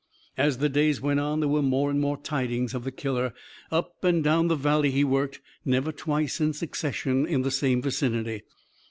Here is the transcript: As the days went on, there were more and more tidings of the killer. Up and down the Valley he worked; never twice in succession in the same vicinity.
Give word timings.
As 0.35 0.57
the 0.57 0.67
days 0.67 0.99
went 0.99 1.19
on, 1.19 1.41
there 1.41 1.49
were 1.49 1.61
more 1.61 1.91
and 1.91 1.99
more 2.01 2.17
tidings 2.17 2.73
of 2.73 2.83
the 2.83 2.91
killer. 2.91 3.35
Up 3.71 4.03
and 4.03 4.23
down 4.23 4.47
the 4.47 4.55
Valley 4.55 4.89
he 4.89 5.03
worked; 5.03 5.41
never 5.63 5.91
twice 5.91 6.41
in 6.41 6.53
succession 6.53 7.23
in 7.27 7.43
the 7.43 7.51
same 7.51 7.83
vicinity. 7.83 8.41